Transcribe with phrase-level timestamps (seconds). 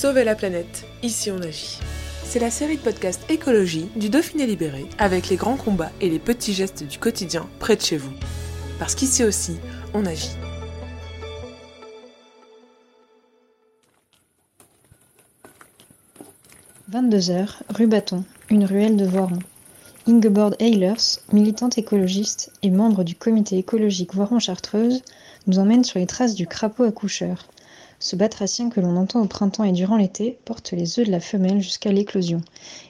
[0.00, 1.78] Sauver la planète, ici on agit.
[2.24, 6.18] C'est la série de podcasts écologie du Dauphiné libéré avec les grands combats et les
[6.18, 8.14] petits gestes du quotidien près de chez vous.
[8.78, 9.58] Parce qu'ici aussi,
[9.92, 10.30] on agit.
[16.90, 19.40] «22h, rue Bâton, une ruelle de Voiron.
[20.08, 25.02] Ingeborg Eilers, militante écologiste et membre du comité écologique Voiron-Chartreuse,
[25.46, 27.44] nous emmène sur les traces du crapaud accoucheur.
[28.02, 31.20] Ce batracien que l'on entend au printemps et durant l'été porte les œufs de la
[31.20, 32.40] femelle jusqu'à l'éclosion.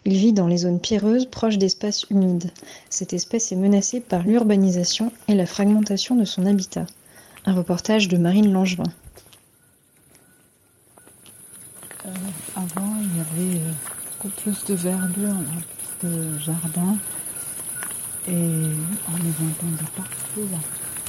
[0.04, 2.52] Il vit dans les zones pierreuses proches d'espaces humides.
[2.90, 6.86] Cette espèce est menacée par l'urbanisation et la fragmentation de son habitat.
[7.44, 8.84] Un reportage de Marine Langevin.
[12.06, 12.10] Euh,
[12.54, 13.70] avant, il y avait euh,
[14.22, 15.34] beaucoup plus de verdure,
[15.98, 16.96] plus de jardin.
[18.28, 20.48] Et on les entendait partout.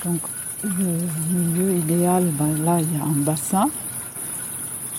[0.05, 0.21] Donc,
[0.63, 3.69] le milieu idéal, ben, là, il y a un bassin.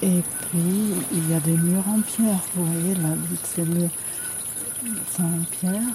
[0.03, 2.41] Et puis, il y a des murs en pierre.
[2.57, 3.11] Vous voyez, là,
[3.45, 3.91] ces murs
[5.17, 5.95] sont en pierre.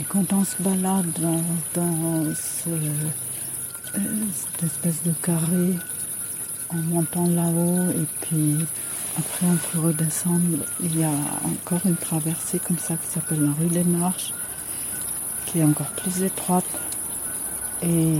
[0.00, 1.06] Et quand on se balade
[1.76, 2.32] dans, euh,
[3.94, 5.76] cette espèce de carré,
[6.70, 8.56] en montant là-haut, et puis
[9.18, 11.10] après on peut redescendre, il y a
[11.44, 14.32] encore une traversée comme ça qui s'appelle la rue des Marches,
[15.44, 16.64] qui est encore plus étroite.
[17.82, 18.16] Et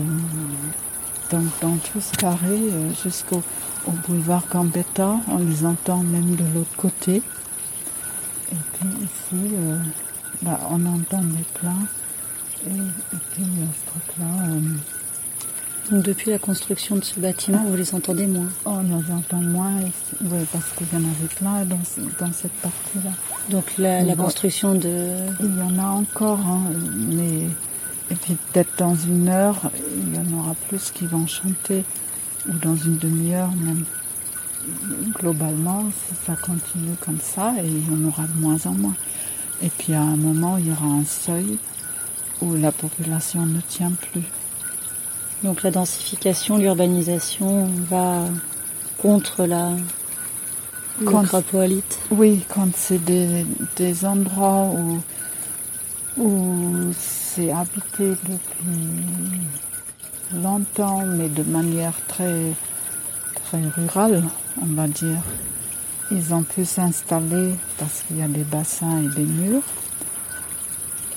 [1.30, 3.42] donc dans tout ce carré, euh, jusqu'au
[3.86, 7.16] au boulevard Gambetta, on les entend même de l'autre côté.
[8.52, 9.78] Et puis ici, euh,
[10.42, 11.70] bah, on entend des plats.
[12.66, 14.44] Et, et puis euh, ce truc-là.
[14.50, 14.60] euh,
[15.96, 18.48] Donc depuis la construction de ce bâtiment, vous les entendez moins?
[18.64, 20.22] on les entend moins ici.
[20.24, 21.80] Ouais, parce qu'il y en avait plein dans,
[22.26, 23.10] dans cette partie-là.
[23.50, 24.24] Donc la, la Bon.
[24.24, 25.14] construction de...
[25.40, 26.62] Il y en a encore, hein,
[26.96, 27.48] mais.
[28.10, 29.56] Et puis peut-être dans une heure,
[29.96, 31.82] il y en aura plus qui vont chanter.
[32.48, 33.84] Ou dans une demi-heure même.
[35.18, 38.94] Globalement, si ça continue comme ça, et en aura de moins en moins.
[39.60, 41.58] Et puis à un moment, il y aura un seuil
[42.40, 44.22] où la population ne tient plus.
[45.42, 48.26] Donc la densification, l'urbanisation va
[48.98, 49.76] contre la...
[51.04, 51.98] Crapaud-alite.
[52.12, 53.44] Oui, quand c'est des,
[53.76, 55.00] des endroits où,
[56.16, 59.40] où c'est habité depuis
[60.34, 62.52] longtemps, mais de manière très,
[63.34, 64.22] très rurale,
[64.60, 65.20] on va dire.
[66.10, 69.62] Ils ont pu s'installer parce qu'il y a des bassins et des murs.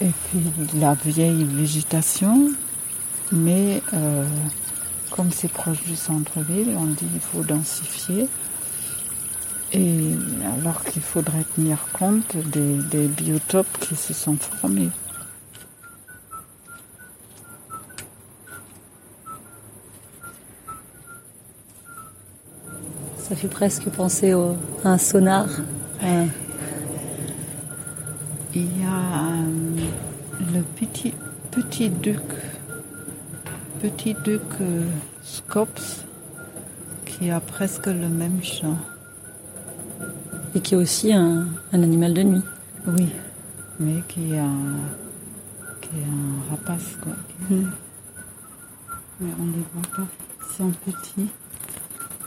[0.01, 2.51] Et puis la vieille végétation.
[3.31, 4.25] Mais euh,
[5.11, 8.27] comme c'est proche du centre-ville, on dit qu'il faut densifier.
[9.73, 10.11] Et
[10.57, 14.89] alors qu'il faudrait tenir compte des, des biotopes qui se sont formés.
[23.27, 25.47] Ça fait presque penser au, à un sonar.
[28.53, 31.11] Il y a euh, le petit,
[31.49, 32.21] petit duc,
[33.81, 34.83] petit duc euh,
[35.23, 36.05] Scops,
[37.07, 38.77] qui a presque le même chant.
[40.55, 42.41] et qui est aussi un, un animal de nuit.
[42.87, 43.09] Oui,
[43.79, 44.55] mais qui est un,
[45.81, 47.13] qui est un rapace, quoi.
[47.49, 47.71] Hmm.
[49.19, 50.07] Mais on ne les voit pas.
[50.41, 51.29] Ils sont petits.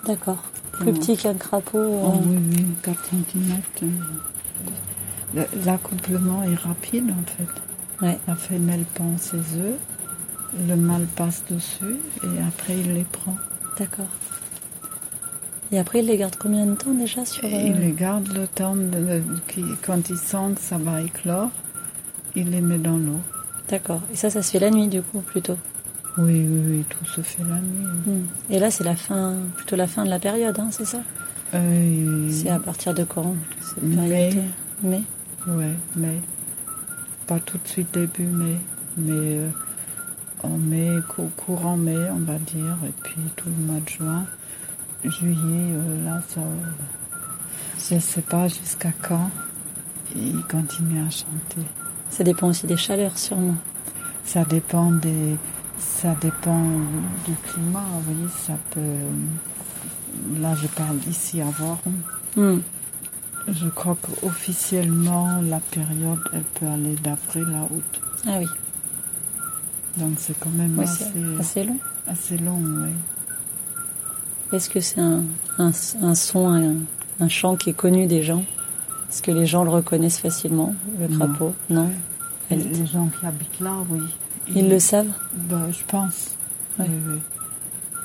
[0.09, 0.43] D'accord.
[0.73, 1.79] Plus petit qu'un crapaud.
[1.79, 3.91] Oh, euh, oui, oui, 4 cm.
[5.65, 8.05] L'accouplement est rapide en fait.
[8.07, 8.19] Ouais.
[8.27, 9.77] La femelle pond ses œufs,
[10.67, 13.37] le mâle passe dessus et après il les prend.
[13.79, 14.07] D'accord.
[15.71, 17.45] Et après, il les garde combien de temps déjà sur...
[17.45, 21.51] Euh, il les garde le temps de, qui- quand il sent que ça va éclore,
[22.35, 23.21] il les met dans l'eau.
[23.69, 24.01] D'accord.
[24.11, 25.59] Et ça, ça se fait la nuit du coup plutôt?
[26.19, 27.87] Oui, oui, oui, tout se fait la nuit.
[28.07, 28.27] Hmm.
[28.51, 30.99] Et là, c'est la fin, plutôt la fin de la période, hein, c'est ça?
[31.55, 33.97] Euh, C'est à partir de quand cette Mai.
[34.31, 34.45] période?
[34.83, 35.03] Mai.
[35.47, 36.19] Ouais, mais
[37.27, 38.57] pas tout de suite début mai,
[38.97, 39.49] mais euh,
[40.43, 44.27] en mai, cou- courant mai, on va dire, et puis tout le mois de juin,
[45.05, 45.37] juillet,
[45.73, 46.41] euh, là, ça,
[47.95, 49.31] je sais pas jusqu'à quand
[50.17, 51.67] il continue à chanter.
[52.11, 53.57] Ça dépend aussi des chaleurs, sûrement.
[54.25, 55.37] Ça dépend des,
[55.79, 56.63] ça dépend
[57.27, 61.79] du climat, vous voyez, ça peut, là je parle ici à Voiron.
[62.37, 62.61] Hmm.
[63.51, 68.01] Je crois qu'officiellement, la période, elle peut aller d'avril à août.
[68.27, 68.47] Ah oui,
[69.97, 70.85] Donc c'est quand même oui
[71.39, 71.77] assez, long.
[72.07, 72.91] assez long, oui.
[74.53, 75.23] Est-ce que c'est un,
[75.59, 75.71] un,
[76.03, 76.75] un son, un,
[77.21, 78.45] un chant qui est connu des gens?
[79.11, 81.89] Est-ce que les gens le reconnaissent facilement, le crapaud Non.
[82.51, 84.01] Les gens qui habitent là, oui.
[84.55, 85.11] Ils le savent?
[85.49, 86.37] Bah, je pense.
[86.79, 86.87] Ouais.
[86.89, 87.19] Oui, oui.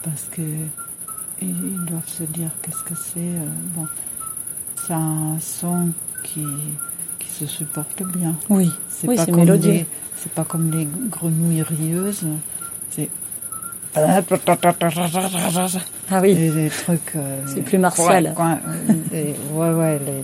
[0.04, 0.42] Parce que
[1.42, 3.19] ils, doivent se dire qu'est-ce que c'est.
[3.19, 3.45] euh,
[3.75, 3.86] bon,
[4.86, 5.90] c'est un son
[6.24, 6.45] qui,
[7.19, 8.36] qui se supporte bien.
[8.50, 8.72] Oui.
[8.90, 9.72] C'est Oui, pas comme mélodieux.
[9.72, 9.86] les-
[10.16, 12.24] C'est pas comme les grenouilles rieuses.
[12.90, 13.10] C'est
[16.10, 16.34] Ah oui.
[16.36, 17.16] des trucs.
[17.16, 18.34] euh, C'est plus martial.
[18.36, 20.00] coin- coin- euh, et- ouais, ouais.
[20.00, 20.24] les-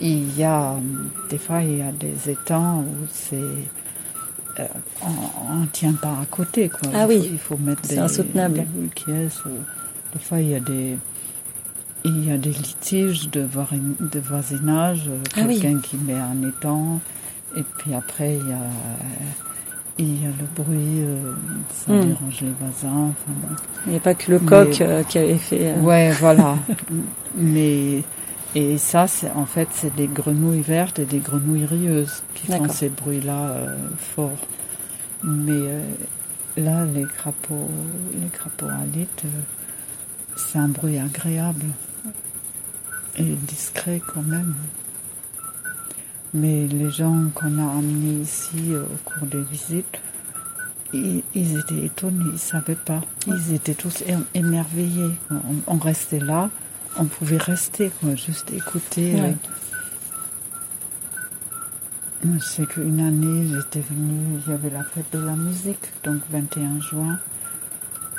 [0.00, 0.74] il y a
[1.30, 3.38] des fois il y a des étangs où c'est
[4.60, 4.66] euh,
[5.02, 6.90] on, on tient pas à côté quoi.
[6.94, 7.18] Ah il oui.
[7.20, 8.54] faut, il faut mettre des insoutenable.
[8.54, 9.50] des boules qui est, ou
[10.14, 10.96] des fois il y a des
[12.06, 13.46] il y a des litiges de,
[14.00, 15.58] de voisinage, euh, Ah oui.
[15.58, 17.00] quelqu'un qui met un étang,
[17.56, 18.58] et puis après il y a,
[19.96, 21.32] il y a le bruit, euh,
[21.72, 22.00] ça Hmm.
[22.04, 23.10] dérange les voisins.
[23.10, 23.56] Enfin.
[23.86, 25.72] Il n'y a pas que le coq euh, qui avait fait.
[25.76, 26.56] euh, Ouais, voilà.
[27.36, 28.02] Mais
[28.54, 32.68] et ça, c'est en fait, c'est des grenouilles vertes et des grenouilles rieuses qui font
[32.68, 34.46] ces bruits-là euh, forts.
[35.22, 35.82] Mais euh,
[36.56, 37.70] là, les crapauds,
[38.20, 39.40] les crapauds alites, euh,
[40.36, 41.66] c'est un bruit agréable
[43.16, 44.54] et discret quand même.
[46.32, 49.98] Mais les gens qu'on a amenés ici euh, au cours des visites,
[50.92, 53.00] ils, ils étaient étonnés, ils savaient pas.
[53.26, 54.04] Ils étaient tous
[54.34, 55.10] émerveillés.
[55.30, 56.50] On, on restait là,
[56.98, 59.14] on pouvait rester, quoi, juste écouter.
[59.14, 59.36] Ouais.
[62.26, 62.66] euh.
[62.66, 67.18] Qu'une année, j'étais venue, il y avait la fête de la musique, donc 21 juin.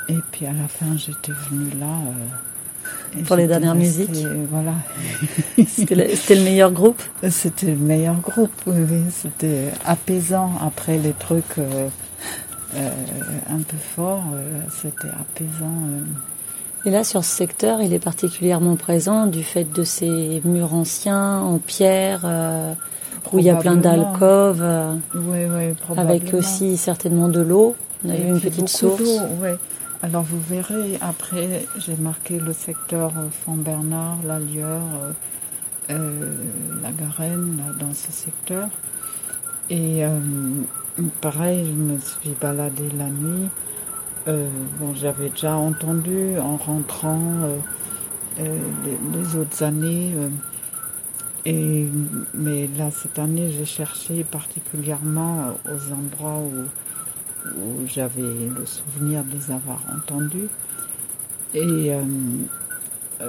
[0.08, 1.86] Et puis à la fin, j'étais venue là.
[3.16, 4.26] euh, Pour les dernières restée, musiques.
[4.50, 4.74] Voilà.
[5.66, 7.02] C'était le, meilleur groupe?
[7.30, 9.02] C'était le meilleur groupe, oui, oui.
[9.10, 10.52] C'était apaisant.
[10.64, 11.88] Après les trucs euh,
[12.76, 12.90] euh,
[13.50, 15.82] un peu forts, euh, c'était apaisant.
[16.86, 21.40] Et là, sur ce secteur, il est particulièrement présent du fait de ces murs anciens
[21.40, 22.72] en pierre, euh,
[23.32, 27.74] où il y a plein d'alcôves, euh, Oui, oui, avec aussi certainement de l'eau.
[28.04, 29.02] On a eu une petite source.
[29.42, 29.56] ouais.
[30.02, 33.12] Alors vous verrez, après j'ai marqué le secteur
[33.44, 35.12] Font-Bernard, la Lieure, euh,
[35.90, 36.32] euh,
[36.82, 38.68] la Garenne, là, dans ce secteur.
[39.70, 40.18] Et euh,
[41.20, 43.48] pareil, je me suis baladée la nuit.
[44.28, 44.48] Euh,
[44.80, 47.58] bon, j'avais déjà entendu en rentrant euh,
[48.40, 50.12] euh, les, les autres années.
[51.44, 51.88] et,
[52.34, 56.64] mais là, cette année, j'ai cherché particulièrement aux endroits où,
[57.60, 60.48] où j'avais le souvenir de les avoir entendus.
[61.54, 61.92] Et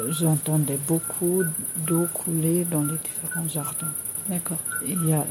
[0.09, 1.43] j'entendais beaucoup
[1.85, 3.93] d'eau couler dans les différents jardins.
[4.27, 4.57] D'accord.
[4.85, 5.25] Il y a,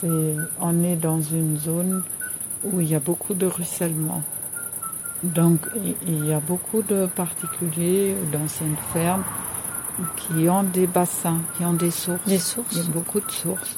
[0.00, 2.02] c'est, on est dans une zone
[2.64, 4.22] où il y a beaucoup de ruissellement.
[5.22, 5.60] Donc
[6.06, 9.24] il- y a beaucoup de particuliers d'anciennes fermes
[10.16, 12.24] qui ont des bassins, qui ont des sources.
[12.26, 13.76] Des sources Il y a beaucoup de sources.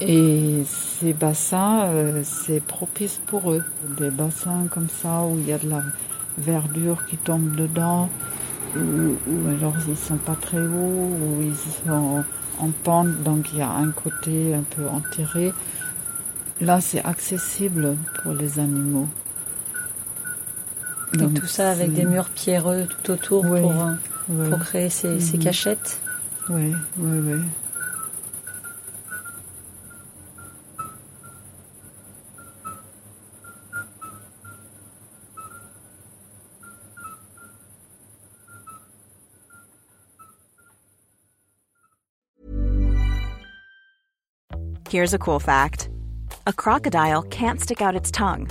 [0.00, 3.64] Et ces bassins, euh, c'est propice pour eux.
[3.98, 5.82] Des bassins comme ça où il y a de la
[6.38, 8.08] verdure qui tombe dedans,
[8.76, 8.80] ou,
[9.28, 11.54] ou alors ils sont pas très hauts, ou ils
[11.86, 12.24] sont
[12.60, 15.52] en pente, donc il y a un côté un peu enterré.
[16.60, 19.08] Là, c'est accessible pour les animaux.
[21.14, 23.92] Et Donc, tout ça avec des murs pierreux tout autour pour, euh,
[24.28, 24.48] Ouais.
[24.50, 25.42] pour créer ces, ces Mhm.
[25.42, 26.00] cachettes.
[26.50, 27.40] Oui, oui, oui.
[44.88, 45.90] Here's a cool fact
[46.46, 48.48] a crocodile can't stick out its tongue.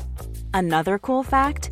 [0.53, 1.71] Another cool fact